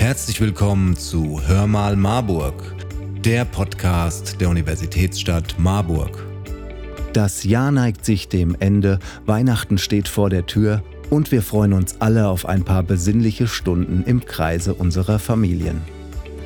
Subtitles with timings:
[0.00, 2.54] Herzlich willkommen zu Hör mal Marburg,
[3.22, 6.24] der Podcast der Universitätsstadt Marburg.
[7.12, 12.00] Das Jahr neigt sich dem Ende, Weihnachten steht vor der Tür und wir freuen uns
[12.00, 15.82] alle auf ein paar besinnliche Stunden im Kreise unserer Familien.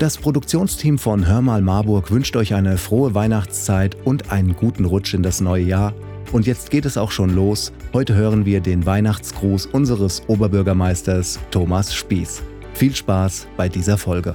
[0.01, 5.15] Das Produktionsteam von Hör mal Marburg wünscht euch eine frohe Weihnachtszeit und einen guten Rutsch
[5.15, 5.95] in das neue Jahr.
[6.33, 7.73] Und jetzt geht es auch schon los.
[7.93, 12.43] Heute hören wir den Weihnachtsgruß unseres Oberbürgermeisters Thomas Spieß.
[12.75, 14.35] Viel Spaß bei dieser Folge.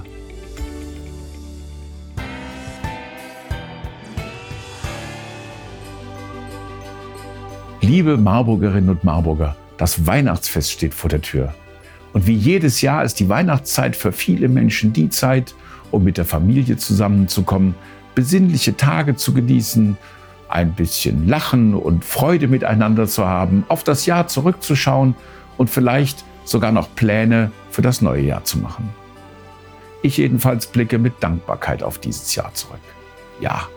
[7.82, 11.54] Liebe Marburgerinnen und Marburger, das Weihnachtsfest steht vor der Tür.
[12.14, 15.54] Und wie jedes Jahr ist die Weihnachtszeit für viele Menschen die Zeit,
[15.92, 17.76] um mit der Familie zusammenzukommen,
[18.16, 19.98] besinnliche Tage zu genießen,
[20.48, 25.16] ein bisschen Lachen und Freude miteinander zu haben, auf das Jahr zurückzuschauen
[25.58, 28.90] und vielleicht sogar noch Pläne für das neue Jahr zu machen.
[30.02, 32.80] Ich jedenfalls blicke mit Dankbarkeit auf dieses Jahr zurück.
[33.40, 33.68] Ja,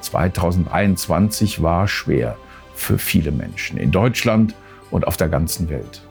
[0.00, 2.36] 2021 war schwer
[2.74, 4.54] für viele Menschen in Deutschland
[4.90, 6.02] und auf der ganzen Welt.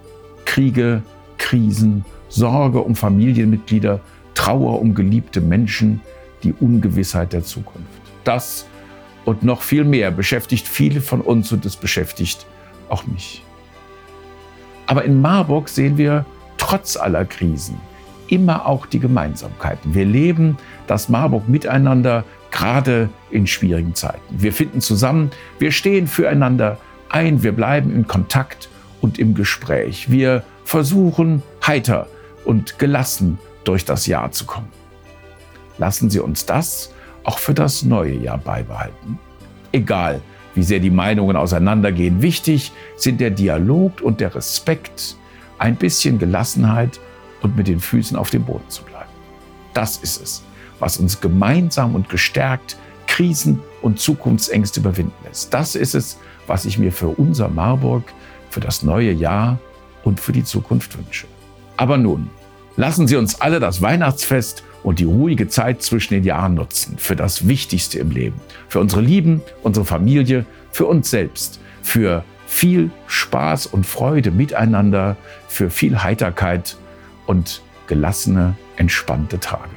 [0.46, 1.02] Kriege,
[1.38, 4.02] Krisen, Sorge um Familienmitglieder,
[4.34, 6.02] Trauer um geliebte Menschen,
[6.44, 7.90] die Ungewissheit der Zukunft.
[8.24, 8.68] Das
[9.24, 12.46] und noch viel mehr beschäftigt viele von uns und es beschäftigt
[12.90, 13.44] auch mich.
[14.86, 16.26] Aber in Marburg sehen wir
[16.58, 17.80] trotz aller Krisen
[18.28, 19.94] immer auch die Gemeinsamkeiten.
[19.94, 24.22] Wir leben das Marburg miteinander, gerade in schwierigen Zeiten.
[24.30, 26.78] Wir finden zusammen, wir stehen füreinander
[27.10, 28.70] ein, wir bleiben in Kontakt
[29.02, 30.10] und im Gespräch.
[30.10, 32.08] Wir versuchen heiter
[32.46, 34.70] und gelassen durch das Jahr zu kommen.
[35.78, 39.20] Lassen Sie uns das auch für das neue Jahr beibehalten.
[39.72, 40.22] Egal,
[40.56, 45.16] wie sehr die Meinungen auseinandergehen, wichtig sind der Dialog und der Respekt,
[45.58, 47.00] ein bisschen Gelassenheit
[47.42, 49.10] und mit den Füßen auf dem Boden zu bleiben.
[49.74, 50.44] Das ist es,
[50.80, 55.54] was uns gemeinsam und gestärkt Krisen und Zukunftsängste überwinden lässt.
[55.54, 58.04] Das ist es, was ich mir für unser Marburg,
[58.50, 59.60] für das neue Jahr
[60.04, 61.28] und für die Zukunft wünsche.
[61.78, 62.30] Aber nun,
[62.78, 67.16] lassen Sie uns alle das Weihnachtsfest und die ruhige Zeit zwischen den Jahren nutzen für
[67.16, 73.66] das Wichtigste im Leben, für unsere Lieben, unsere Familie, für uns selbst, für viel Spaß
[73.66, 76.78] und Freude miteinander, für viel Heiterkeit
[77.26, 79.70] und gelassene, entspannte Tage.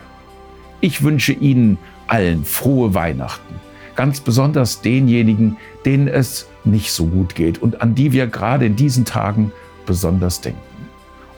[0.81, 3.54] Ich wünsche Ihnen allen frohe Weihnachten,
[3.97, 8.76] ganz besonders denjenigen, denen es nicht so gut geht und an die wir gerade in
[8.76, 9.53] diesen Tagen
[9.87, 10.67] besonders denken.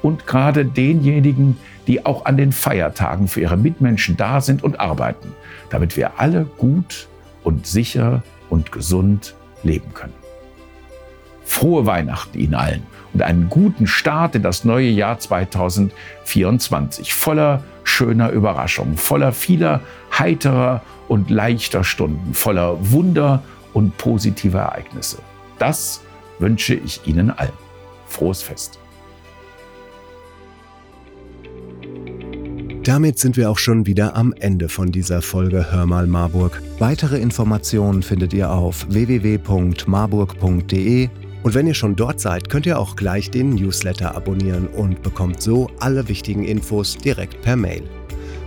[0.03, 5.35] Und gerade denjenigen, die auch an den Feiertagen für ihre Mitmenschen da sind und arbeiten,
[5.69, 7.09] damit wir alle gut
[7.43, 10.15] und sicher und gesund leben können.
[11.45, 18.31] Frohe Weihnachten Ihnen allen und einen guten Start in das neue Jahr 2024, voller schöner
[18.31, 19.81] Überraschungen, voller vieler
[20.17, 25.19] heiterer und leichter Stunden, voller Wunder und positiver Ereignisse.
[25.59, 26.03] Das
[26.39, 27.53] wünsche ich Ihnen allen.
[28.07, 28.79] Frohes Fest.
[32.91, 36.61] Damit sind wir auch schon wieder am Ende von dieser Folge Hör mal Marburg.
[36.81, 41.09] Weitere Informationen findet ihr auf www.marburg.de
[41.45, 45.41] und wenn ihr schon dort seid, könnt ihr auch gleich den Newsletter abonnieren und bekommt
[45.41, 47.85] so alle wichtigen Infos direkt per Mail.